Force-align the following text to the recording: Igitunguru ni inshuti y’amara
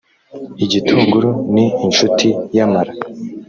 Igitunguru 0.65 1.29
ni 1.53 1.65
inshuti 1.85 2.27
y’amara 2.55 2.93